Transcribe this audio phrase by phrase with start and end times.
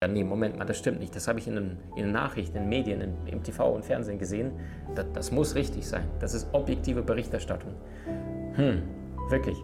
[0.00, 1.16] Ja, nee, Moment mal, das stimmt nicht.
[1.16, 3.84] Das habe ich in den, in den Nachrichten, in den Medien, in, im TV und
[3.84, 4.52] Fernsehen gesehen.
[4.94, 6.04] Das, das muss richtig sein.
[6.20, 7.74] Das ist objektive Berichterstattung.
[8.54, 8.82] Hm,
[9.28, 9.56] wirklich.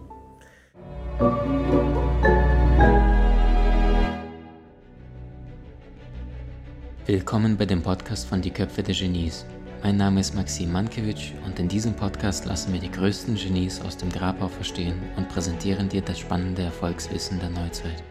[7.05, 9.45] Willkommen bei dem Podcast von Die Köpfe der Genies.
[9.83, 13.95] Mein Name ist Maxim Mankewitsch und in diesem Podcast lassen wir die größten Genies aus
[13.95, 18.03] dem Grabau verstehen und präsentieren dir das spannende Erfolgswissen der Neuzeit.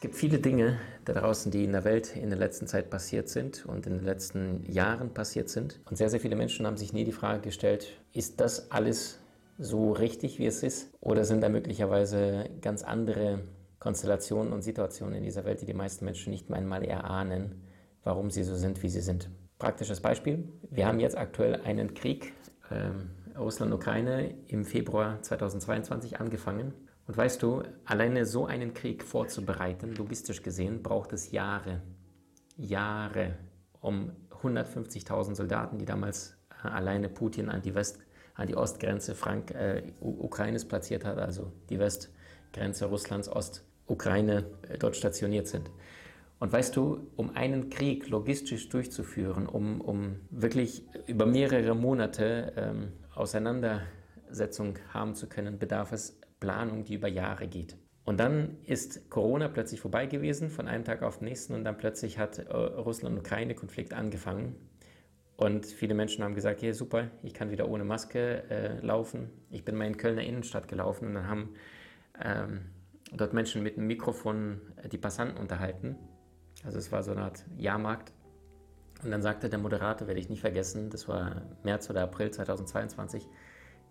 [0.00, 3.28] Es gibt viele Dinge da draußen, die in der Welt in der letzten Zeit passiert
[3.28, 5.78] sind und in den letzten Jahren passiert sind.
[5.84, 9.18] Und sehr, sehr viele Menschen haben sich nie die Frage gestellt, ist das alles
[9.58, 10.90] so richtig, wie es ist?
[11.02, 13.40] Oder sind da möglicherweise ganz andere
[13.78, 17.60] Konstellationen und Situationen in dieser Welt, die die meisten Menschen nicht einmal erahnen,
[18.02, 19.28] warum sie so sind, wie sie sind?
[19.58, 20.48] Praktisches Beispiel.
[20.70, 22.32] Wir haben jetzt aktuell einen Krieg,
[22.70, 26.72] äh, Russland-Ukraine, im Februar 2022 angefangen.
[27.10, 31.82] Und weißt du, alleine so einen Krieg vorzubereiten, logistisch gesehen, braucht es Jahre.
[32.56, 33.34] Jahre,
[33.80, 37.98] um 150.000 Soldaten, die damals äh, alleine Putin an die, West,
[38.36, 44.94] an die Ostgrenze Frank, äh, Ukraines platziert hat, also die Westgrenze Russlands, Ostukraine, äh, dort
[44.94, 45.68] stationiert sind.
[46.38, 52.92] Und weißt du, um einen Krieg logistisch durchzuführen, um, um wirklich über mehrere Monate ähm,
[53.16, 57.76] Auseinandersetzung haben zu können, bedarf es Planung, die über Jahre geht.
[58.04, 61.76] Und dann ist Corona plötzlich vorbei gewesen, von einem Tag auf den nächsten, und dann
[61.76, 64.56] plötzlich hat äh, Russland-Ukraine-Konflikt angefangen.
[65.36, 69.30] Und viele Menschen haben gesagt, ja super, ich kann wieder ohne Maske äh, laufen.
[69.50, 71.54] Ich bin mal in Kölner Innenstadt gelaufen und dann haben
[72.22, 72.60] ähm,
[73.12, 75.96] dort Menschen mit einem Mikrofon äh, die Passanten unterhalten.
[76.64, 78.12] Also es war so eine Art Jahrmarkt.
[79.02, 83.26] Und dann sagte der Moderator, werde ich nicht vergessen, das war März oder April 2022,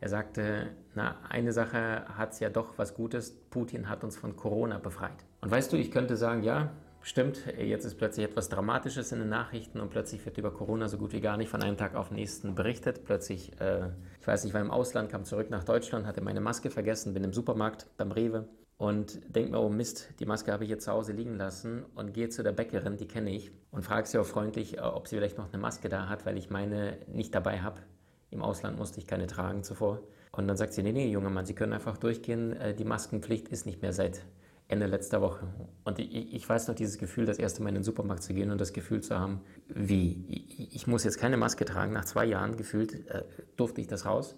[0.02, 4.36] er sagte, na, eine Sache hat es ja doch was Gutes, Putin hat uns von
[4.36, 5.26] Corona befreit.
[5.42, 9.30] Und weißt du, ich könnte sagen, ja, stimmt, jetzt ist plötzlich etwas Dramatisches in den
[9.30, 12.10] Nachrichten und plötzlich wird über Corona so gut wie gar nicht von einem Tag auf
[12.10, 13.04] den nächsten berichtet.
[13.06, 13.90] Plötzlich, äh,
[14.22, 17.24] ich weiß nicht, war im Ausland, kam zurück nach Deutschland, hatte meine Maske vergessen, bin
[17.24, 20.92] im Supermarkt beim Rewe und denke mir, oh Mist, die Maske habe ich jetzt zu
[20.92, 24.26] Hause liegen lassen und gehe zu der Bäckerin, die kenne ich, und frage sie auch
[24.26, 27.60] freundlich, äh, ob sie vielleicht noch eine Maske da hat, weil ich meine nicht dabei
[27.60, 27.82] habe.
[28.32, 30.02] Im Ausland musste ich keine tragen zuvor.
[30.32, 33.50] Und dann sagt sie, nee, nee, junger Mann, Sie können einfach durchgehen, äh, die Maskenpflicht
[33.50, 34.22] ist nicht mehr seit
[34.68, 35.48] Ende letzter Woche.
[35.84, 38.62] Und ich, weiß noch dieses Gefühl, das erste Mal in den Supermarkt zu gehen und
[38.62, 41.92] das Gefühl zu haben, wie, ich, ich muss jetzt keine Maske tragen.
[41.92, 43.24] Nach zwei Jahren gefühlt äh,
[43.58, 44.36] durfte ich das raus.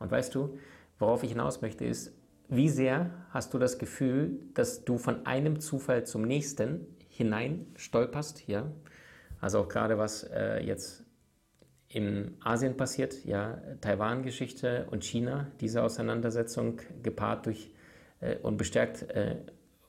[0.00, 0.58] Und weißt du,
[0.98, 2.12] worauf ich hinaus möchte, ist,
[2.48, 8.48] wie sehr hast du das Gefühl, dass du von einem Zufall zum nächsten hinein stolperst,
[8.48, 8.72] ja?
[9.40, 11.04] Also auch gerade was äh, jetzt
[11.92, 17.74] in Asien passiert, ja, Taiwan-Geschichte und China, diese Auseinandersetzung gepaart durch
[18.20, 19.36] äh, und bestärkt äh,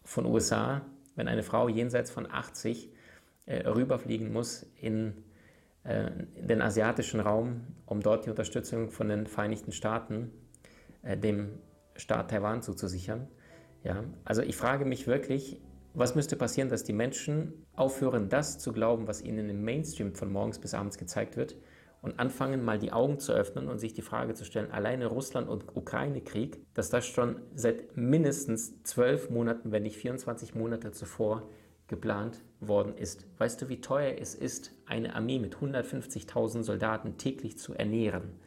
[0.03, 0.81] von USA,
[1.15, 2.89] wenn eine Frau jenseits von 80
[3.45, 5.13] äh, rüberfliegen muss in,
[5.83, 10.31] äh, in, den asiatischen Raum, um dort die Unterstützung von den Vereinigten Staaten,
[11.03, 11.59] äh, dem
[11.95, 13.27] Staat Taiwan zuzusichern.
[13.83, 15.61] Ja, also ich frage mich wirklich,
[15.93, 20.31] was müsste passieren, dass die Menschen aufhören, das zu glauben, was ihnen im Mainstream von
[20.31, 21.57] morgens bis abends gezeigt wird,
[22.01, 25.49] und anfangen mal die Augen zu öffnen und sich die Frage zu stellen, alleine Russland-
[25.49, 31.47] und Ukraine-Krieg, dass das schon seit mindestens zwölf Monaten, wenn nicht 24 Monate zuvor
[31.87, 33.27] geplant worden ist.
[33.37, 38.39] Weißt du, wie teuer es ist, eine Armee mit 150.000 Soldaten täglich zu ernähren?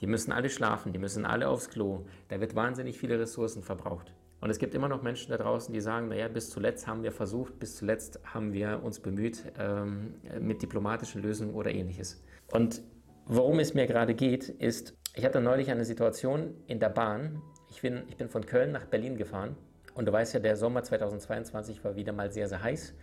[0.00, 2.04] Die müssen alle schlafen, die müssen alle aufs Klo.
[2.28, 4.12] Da wird wahnsinnig viele Ressourcen verbraucht.
[4.40, 7.10] Und es gibt immer noch Menschen da draußen, die sagen, naja, bis zuletzt haben wir
[7.10, 12.22] versucht, bis zuletzt haben wir uns bemüht ähm, mit diplomatischen Lösungen oder ähnliches.
[12.52, 12.82] Und
[13.30, 17.42] Worum es mir gerade geht, ist, ich hatte neulich eine Situation in der Bahn.
[17.68, 19.54] Ich bin, ich bin von Köln nach Berlin gefahren
[19.92, 22.94] und du weißt ja, der Sommer 2022 war wieder mal sehr, sehr heiß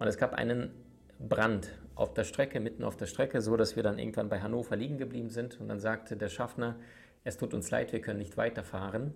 [0.00, 0.72] und es gab einen
[1.20, 4.74] Brand auf der Strecke, mitten auf der Strecke, so dass wir dann irgendwann bei Hannover
[4.74, 6.74] liegen geblieben sind und dann sagte der Schaffner,
[7.22, 9.14] es tut uns leid, wir können nicht weiterfahren.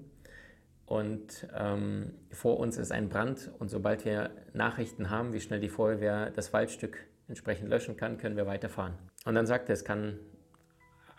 [0.86, 5.68] Und ähm, vor uns ist ein Brand und sobald wir Nachrichten haben, wie schnell die
[5.68, 8.94] Feuerwehr das Waldstück entsprechend löschen kann, können wir weiterfahren.
[9.24, 10.20] Und dann sagte er, es kann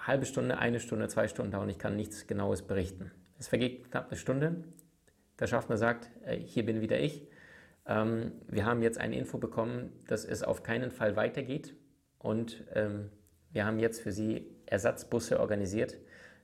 [0.07, 1.69] halbe Stunde, eine Stunde, zwei Stunden dauern.
[1.69, 3.11] Ich kann nichts Genaues berichten.
[3.39, 4.63] Es vergeht knapp eine Stunde.
[5.39, 7.27] Der Schaffner sagt, äh, hier bin wieder ich.
[7.87, 11.75] Ähm, wir haben jetzt eine Info bekommen, dass es auf keinen Fall weitergeht.
[12.19, 13.09] Und ähm,
[13.51, 15.97] wir haben jetzt für Sie Ersatzbusse organisiert.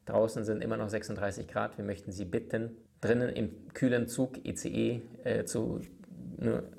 [0.06, 1.78] Draußen sind immer noch 36 Grad.
[1.78, 5.82] Wir möchten Sie bitten, drinnen im kühlen Zug, ICE, äh, zu,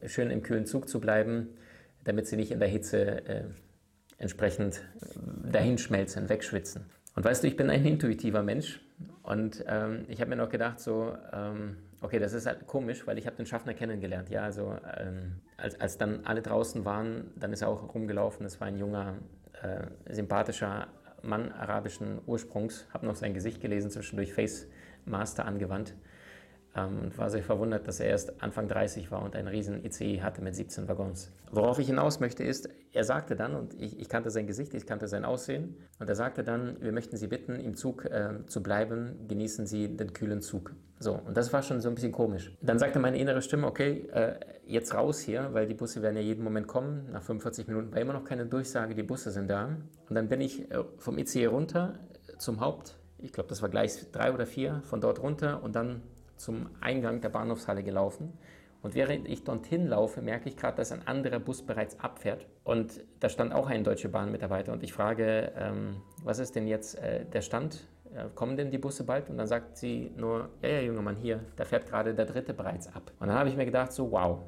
[0.06, 1.49] schön im kühlen Zug zu bleiben,
[2.05, 3.44] damit Sie nicht in der Hitze äh,
[4.23, 4.81] entsprechend
[5.51, 6.87] dahinschmelzen, wegschwitzen.
[7.15, 8.81] Und weißt du, ich bin ein intuitiver Mensch
[9.23, 13.19] und ähm, ich habe mir noch gedacht, so, ähm, okay, das ist halt komisch, weil
[13.19, 14.31] ich habe den Schaffner kennengelernt.
[14.31, 18.47] Ja, also ähm, als, als dann alle draußen waren, dann ist er auch rumgelaufen.
[18.47, 19.17] Es war ein junger,
[19.61, 20.87] äh, sympathischer
[21.23, 22.87] Mann arabischen Ursprungs.
[22.95, 24.69] Habe noch sein Gesicht gelesen, zwischendurch Face
[25.05, 25.95] Master angewandt
[26.75, 30.41] und war sehr verwundert, dass er erst Anfang 30 war und einen riesen ICE hatte
[30.43, 31.31] mit 17 Waggons.
[31.51, 34.87] Worauf ich hinaus möchte ist, er sagte dann, und ich, ich kannte sein Gesicht, ich
[34.87, 38.63] kannte sein Aussehen, und er sagte dann, wir möchten Sie bitten, im Zug äh, zu
[38.63, 40.75] bleiben, genießen Sie den kühlen Zug.
[40.99, 42.57] So, und das war schon so ein bisschen komisch.
[42.63, 44.35] Dann sagte meine innere Stimme, okay, äh,
[44.65, 47.11] jetzt raus hier, weil die Busse werden ja jeden Moment kommen.
[47.13, 49.77] Nach 45 Minuten war immer noch keine Durchsage, die Busse sind da.
[50.09, 51.99] Und dann bin ich äh, vom ICE runter
[52.39, 56.03] zum Haupt, ich glaube, das war gleich drei oder vier, von dort runter und dann
[56.43, 58.33] zum Eingang der Bahnhofshalle gelaufen.
[58.83, 62.47] Und während ich dorthin laufe, merke ich gerade, dass ein anderer Bus bereits abfährt.
[62.65, 64.73] Und da stand auch ein Deutsche Bahn-Mitarbeiter.
[64.73, 67.89] Und ich frage, ähm, was ist denn jetzt äh, der Stand?
[68.12, 69.31] Äh, kommen denn die Busse bald?
[69.31, 72.55] Und dann sagt sie nur, ja, ja, junger Mann, hier, da fährt gerade der dritte
[72.55, 73.12] bereits ab.
[73.21, 74.41] Und dann habe ich mir gedacht, so, wow,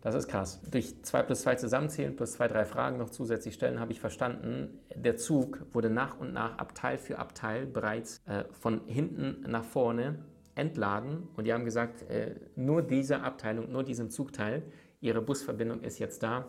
[0.00, 0.62] das ist krass.
[0.70, 4.78] Durch 2 plus 2 zusammenzählen, plus zwei, drei Fragen noch zusätzlich stellen, habe ich verstanden,
[4.94, 10.20] der Zug wurde nach und nach Abteil für Abteil bereits äh, von hinten nach vorne
[10.56, 14.62] entladen und die haben gesagt, äh, nur diese Abteilung, nur diesen Zugteil,
[15.00, 16.48] Ihre Busverbindung ist jetzt da.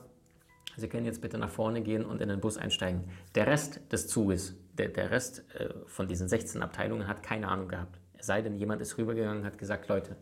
[0.77, 3.03] Sie können jetzt bitte nach vorne gehen und in den Bus einsteigen.
[3.35, 7.67] Der Rest des Zuges, der, der Rest äh, von diesen 16 Abteilungen hat keine Ahnung
[7.67, 7.99] gehabt.
[8.13, 10.15] Es sei denn, jemand ist rübergegangen und hat gesagt, Leute,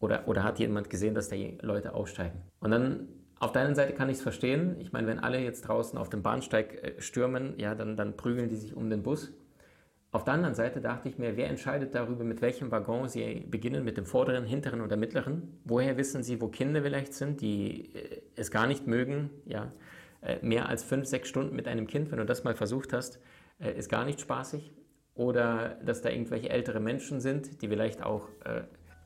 [0.00, 2.42] oder, oder hat jemand gesehen, dass da Leute aussteigen.
[2.60, 4.76] Und dann auf der einen Seite kann ich es verstehen.
[4.80, 8.48] Ich meine, wenn alle jetzt draußen auf dem Bahnsteig äh, stürmen, ja, dann, dann prügeln
[8.48, 9.32] die sich um den Bus.
[10.14, 13.82] Auf der anderen Seite dachte ich mir, wer entscheidet darüber, mit welchem Waggon Sie beginnen,
[13.82, 15.58] mit dem vorderen, hinteren oder mittleren?
[15.64, 19.30] Woher wissen Sie, wo Kinder vielleicht sind, die äh, es gar nicht mögen?
[19.46, 19.72] Ja,
[20.20, 23.20] äh, mehr als fünf, sechs Stunden mit einem Kind, wenn du das mal versucht hast,
[23.58, 24.74] äh, ist gar nicht spaßig.
[25.14, 28.28] Oder dass da irgendwelche ältere Menschen sind, die vielleicht auch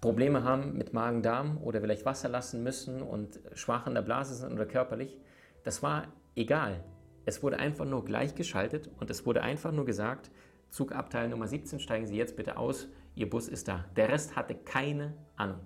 [0.01, 4.53] Probleme haben mit Magen-Darm oder vielleicht Wasser lassen müssen und schwach in der Blase sind
[4.53, 5.17] oder körperlich.
[5.65, 6.07] Das war
[6.37, 6.85] egal.
[7.25, 10.31] Es wurde einfach nur gleichgeschaltet und es wurde einfach nur gesagt,
[10.71, 13.85] Zugabteil Nummer 17, steigen Sie jetzt bitte aus, Ihr Bus ist da.
[13.97, 15.61] Der Rest hatte keine Ahnung.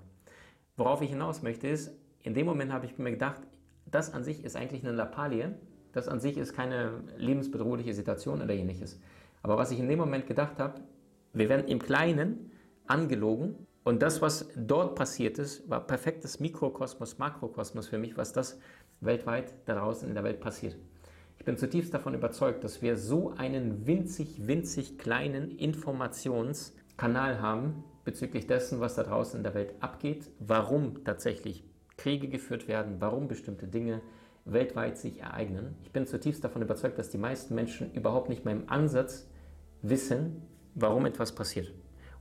[0.76, 1.93] Worauf ich hinaus möchte ist,
[2.23, 3.41] in dem Moment habe ich mir gedacht,
[3.87, 5.58] das an sich ist eigentlich eine Lappalie,
[5.93, 9.00] das an sich ist keine lebensbedrohliche Situation oder ähnliches.
[9.43, 10.81] Aber was ich in dem Moment gedacht habe,
[11.32, 12.52] wir werden im Kleinen
[12.87, 18.58] angelogen und das, was dort passiert ist, war perfektes Mikrokosmos, Makrokosmos für mich, was das
[19.00, 20.76] weltweit da draußen in der Welt passiert.
[21.40, 28.46] Ich bin zutiefst davon überzeugt, dass wir so einen winzig, winzig kleinen Informationskanal haben bezüglich
[28.46, 31.64] dessen, was da draußen in der Welt abgeht, warum tatsächlich
[31.96, 34.02] Kriege geführt werden, warum bestimmte Dinge
[34.44, 35.78] weltweit sich ereignen.
[35.82, 39.26] Ich bin zutiefst davon überzeugt, dass die meisten Menschen überhaupt nicht mal im Ansatz
[39.81, 40.42] wissen,
[40.75, 41.72] warum etwas passiert.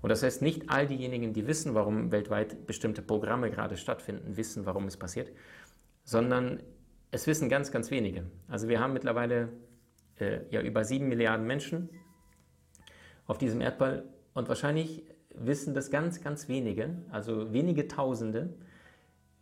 [0.02, 4.66] Und das heißt, nicht all diejenigen, die wissen, warum weltweit bestimmte Programme gerade stattfinden, wissen,
[4.66, 5.30] warum es passiert,
[6.06, 6.64] sondern
[7.12, 8.24] es wissen ganz, ganz wenige.
[8.48, 9.50] Also wir haben mittlerweile
[10.20, 11.90] äh, ja über sieben Milliarden Menschen
[13.26, 14.04] auf diesem Erdball
[14.34, 15.04] und wahrscheinlich
[15.34, 18.54] wissen das ganz, ganz wenige, also wenige Tausende,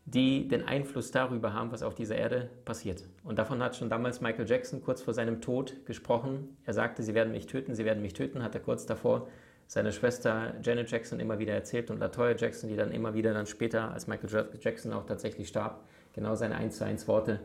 [0.06, 3.04] die den Einfluss darüber haben, was auf dieser Erde passiert.
[3.24, 6.58] Und davon hat schon damals Michael Jackson kurz vor seinem Tod gesprochen.
[6.64, 9.28] Er sagte, sie werden mich töten, sie werden mich töten, hat er kurz davor
[9.68, 13.46] seine Schwester Janet Jackson immer wieder erzählt und Latoya Jackson, die dann immer wieder dann
[13.46, 17.42] später, als Michael Jackson auch tatsächlich starb, genau seine 1 zu 1 Worte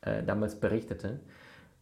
[0.00, 1.20] äh, damals berichtete.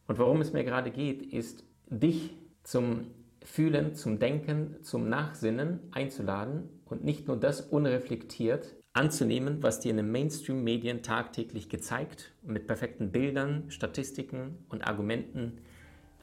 [0.08, 3.06] Und worum es mir gerade geht, ist, dich zum
[3.44, 9.98] Fühlen, zum Denken, zum Nachsinnen einzuladen und nicht nur das unreflektiert anzunehmen, was dir in
[9.98, 15.58] den Mainstream-Medien tagtäglich gezeigt und mit perfekten Bildern, Statistiken und Argumenten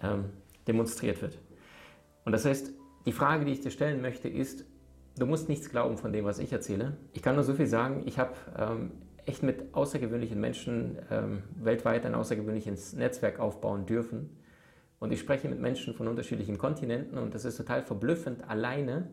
[0.04, 0.26] ähm,
[0.68, 1.40] demonstriert wird.
[2.26, 2.74] Und das heißt,
[3.06, 4.66] die Frage, die ich dir stellen möchte, ist,
[5.18, 6.98] du musst nichts glauben von dem, was ich erzähle.
[7.14, 8.92] Ich kann nur so viel sagen, ich habe ähm,
[9.26, 14.30] echt mit außergewöhnlichen Menschen ähm, weltweit ein außergewöhnliches Netzwerk aufbauen dürfen.
[15.00, 19.10] Und ich spreche mit Menschen von unterschiedlichen Kontinenten und das ist total verblüffend, alleine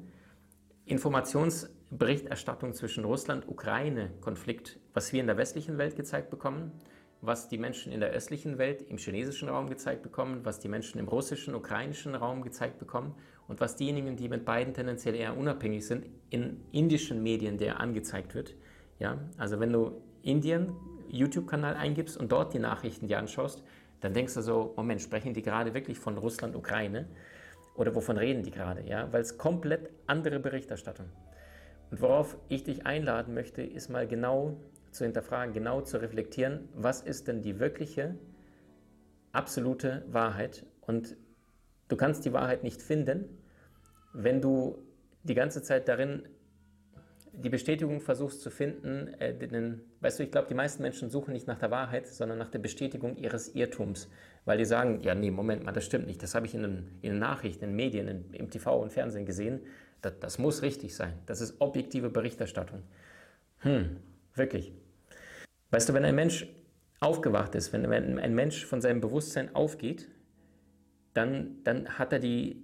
[0.84, 6.72] Informationsberichterstattung zwischen Russland-Ukraine-Konflikt, was wir in der westlichen Welt gezeigt bekommen,
[7.22, 10.98] was die Menschen in der östlichen Welt im chinesischen Raum gezeigt bekommen, was die Menschen
[10.98, 13.14] im russischen, ukrainischen Raum gezeigt bekommen
[13.46, 18.34] und was diejenigen, die mit beiden tendenziell eher unabhängig sind, in indischen Medien, der angezeigt
[18.34, 18.56] wird.
[18.98, 20.72] Ja, also wenn du Indien
[21.08, 23.62] YouTube-Kanal eingibst und dort die Nachrichten dir anschaust,
[24.00, 27.06] dann denkst du so, Moment, sprechen die gerade wirklich von Russland, Ukraine?
[27.76, 28.82] Oder wovon reden die gerade?
[28.82, 31.06] Ja, weil es komplett andere Berichterstattung.
[31.90, 34.56] Und worauf ich dich einladen möchte, ist mal genau
[34.92, 38.16] zu hinterfragen, genau zu reflektieren, was ist denn die wirkliche,
[39.32, 40.66] absolute Wahrheit?
[40.80, 41.16] Und
[41.88, 43.38] du kannst die Wahrheit nicht finden,
[44.12, 44.78] wenn du
[45.22, 46.28] die ganze Zeit darin
[47.34, 51.32] die Bestätigung versuchst zu finden, äh, den, weißt du, ich glaube, die meisten Menschen suchen
[51.32, 54.10] nicht nach der Wahrheit, sondern nach der Bestätigung ihres Irrtums,
[54.44, 56.98] weil die sagen, ja, nee, Moment mal, das stimmt nicht, das habe ich in den,
[57.00, 59.60] in den Nachrichten, in den Medien, in, im TV und Fernsehen gesehen,
[60.02, 62.82] das, das muss richtig sein, das ist objektive Berichterstattung.
[63.60, 63.96] Hm,
[64.34, 64.74] wirklich.
[65.72, 66.46] Weißt du, wenn ein Mensch
[67.00, 70.06] aufgewacht ist, wenn ein Mensch von seinem Bewusstsein aufgeht,
[71.14, 72.62] dann, dann hat er die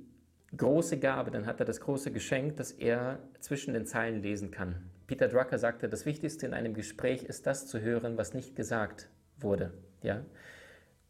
[0.56, 4.90] große Gabe, dann hat er das große Geschenk, dass er zwischen den Zeilen lesen kann.
[5.06, 9.08] Peter Drucker sagte, das Wichtigste in einem Gespräch ist das zu hören, was nicht gesagt
[9.38, 9.72] wurde.
[10.02, 10.22] Ja?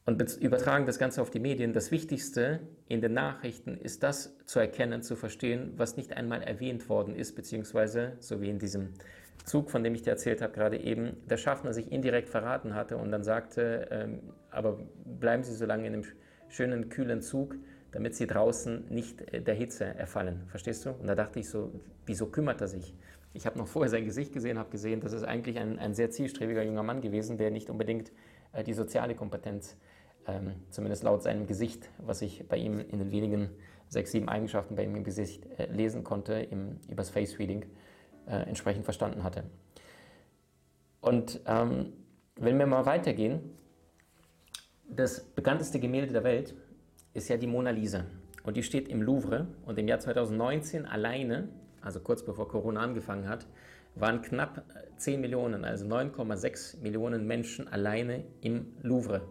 [0.07, 4.61] Und übertragen das Ganze auf die Medien, das Wichtigste in den Nachrichten ist das zu
[4.61, 8.95] erkennen, zu verstehen, was nicht einmal erwähnt worden ist, beziehungsweise, so wie in diesem
[9.45, 12.97] Zug, von dem ich dir erzählt habe, gerade eben, der Schaffner sich indirekt verraten hatte
[12.97, 16.05] und dann sagte, ähm, aber bleiben Sie so lange in dem
[16.49, 17.57] schönen, kühlen Zug,
[17.93, 20.43] damit sie draußen nicht äh, der Hitze erfallen.
[20.49, 20.91] Verstehst du?
[20.91, 21.73] Und da dachte ich so,
[22.07, 22.95] wieso kümmert er sich?
[23.33, 26.11] Ich habe noch vorher sein Gesicht gesehen, habe gesehen, das ist eigentlich ein, ein sehr
[26.11, 28.13] zielstrebiger junger Mann gewesen, der nicht unbedingt
[28.53, 29.77] äh, die soziale Kompetenz,
[30.27, 33.51] ähm, zumindest laut seinem Gesicht, was ich bei ihm in den wenigen
[33.89, 37.65] sechs, sieben Eigenschaften bei ihm im Gesicht äh, lesen konnte, im, übers Face Reading,
[38.29, 39.45] äh, entsprechend verstanden hatte.
[41.01, 41.93] Und ähm,
[42.37, 43.41] wenn wir mal weitergehen,
[44.89, 46.55] das bekannteste Gemälde der Welt
[47.15, 48.05] ist ja die Mona Lisa.
[48.45, 49.47] Und die steht im Louvre.
[49.67, 51.49] Und im Jahr 2019 alleine,
[51.81, 53.47] also kurz bevor Corona angefangen hat,
[53.95, 54.65] waren knapp
[54.97, 59.23] 10 Millionen, also 9,6 Millionen Menschen alleine im Louvre.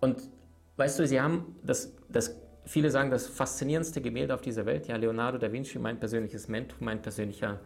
[0.00, 0.28] Und
[0.76, 4.96] weißt du, sie haben das, das, viele sagen, das faszinierendste Gemälde auf dieser Welt, ja,
[4.96, 7.60] Leonardo da Vinci, mein persönliches Mentor, mein persönlicher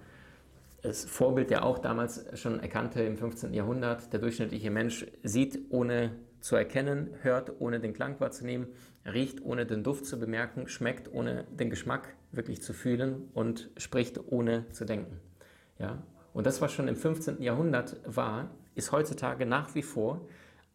[0.82, 3.52] das Vorbild, der auch damals schon erkannte im 15.
[3.52, 8.68] Jahrhundert, der durchschnittliche Mensch sieht ohne zu erkennen, hört ohne den Klang wahrzunehmen,
[9.04, 14.20] riecht ohne den Duft zu bemerken, schmeckt ohne den Geschmack wirklich zu fühlen und spricht
[14.30, 15.20] ohne zu denken.
[15.78, 16.02] Ja?
[16.32, 17.42] Und das, was schon im 15.
[17.42, 20.26] Jahrhundert war, ist heutzutage nach wie vor.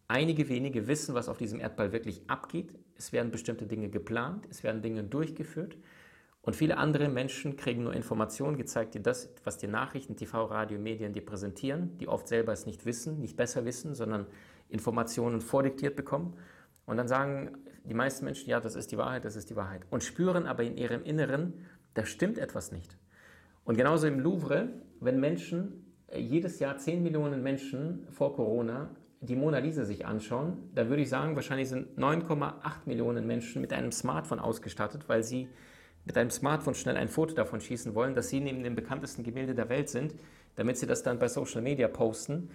[0.07, 2.75] Einige wenige wissen, was auf diesem Erdball wirklich abgeht.
[2.95, 5.77] Es werden bestimmte Dinge geplant, es werden Dinge durchgeführt.
[6.43, 10.77] Und viele andere Menschen kriegen nur Informationen gezeigt, die das, was die Nachrichten, TV, Radio,
[10.77, 14.27] Medien dir präsentieren, die oft selber es nicht wissen, nicht besser wissen, sondern
[14.69, 16.37] Informationen vordiktiert bekommen.
[16.85, 19.81] Und dann sagen die meisten Menschen, ja, das ist die Wahrheit, das ist die Wahrheit.
[19.89, 22.95] Und spüren aber in ihrem Inneren, da stimmt etwas nicht.
[23.63, 24.69] Und genauso im Louvre,
[24.99, 28.91] wenn Menschen, äh, jedes Jahr 10 Millionen Menschen vor Corona
[29.25, 32.53] die Mona Lisa sich anschauen, da würde ich sagen, wahrscheinlich sind 9,8
[32.85, 35.47] Millionen Menschen mit einem Smartphone ausgestattet, weil sie
[36.05, 39.55] mit einem Smartphone schnell ein Foto davon schießen wollen, dass sie neben dem bekanntesten Gemälde
[39.55, 40.15] der Welt sind,
[40.55, 42.49] damit sie das dann bei Social Media posten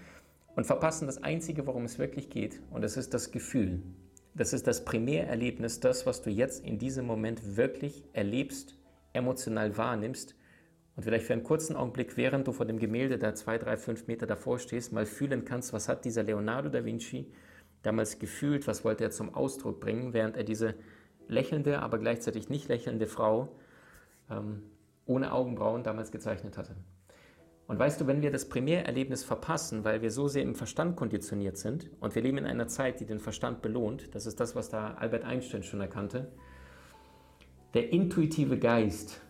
[0.56, 3.82] und verpassen das Einzige, worum es wirklich geht, und das ist das Gefühl.
[4.34, 8.76] Das ist das Primärerlebnis, das, was du jetzt in diesem Moment wirklich erlebst,
[9.12, 10.36] emotional wahrnimmst
[10.96, 14.06] und vielleicht für einen kurzen Augenblick, während du vor dem Gemälde da zwei, drei, fünf
[14.06, 17.32] Meter davor stehst, mal fühlen kannst, was hat dieser Leonardo da Vinci
[17.82, 20.74] damals gefühlt, was wollte er zum Ausdruck bringen, während er diese
[21.28, 23.56] lächelnde, aber gleichzeitig nicht lächelnde Frau
[24.30, 24.62] ähm,
[25.06, 26.76] ohne Augenbrauen damals gezeichnet hatte.
[27.66, 31.56] Und weißt du, wenn wir das Primärerlebnis verpassen, weil wir so sehr im Verstand konditioniert
[31.56, 34.70] sind und wir leben in einer Zeit, die den Verstand belohnt, das ist das, was
[34.70, 36.32] da Albert Einstein schon erkannte,
[37.74, 39.20] der intuitive Geist,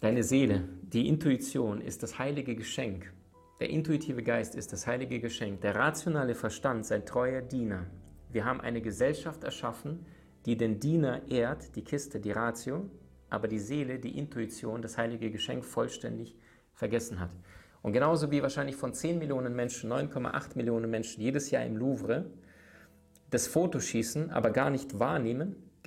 [0.00, 3.12] deine Seele, die Intuition ist das heilige Geschenk.
[3.60, 5.60] Der intuitive Geist ist das heilige Geschenk.
[5.62, 7.86] Der rationale Verstand sein treuer Diener.
[8.30, 10.06] Wir haben eine Gesellschaft erschaffen,
[10.46, 12.88] die den Diener ehrt, die Kiste, die Ratio,
[13.30, 16.36] aber die Seele, die Intuition, das heilige Geschenk vollständig
[16.74, 17.30] vergessen hat.
[17.82, 22.30] Und genauso wie wahrscheinlich von 10 Millionen Menschen, 9,8 Millionen Menschen jedes Jahr im Louvre
[23.30, 25.56] das Foto schießen, aber gar nicht wahrnehmen,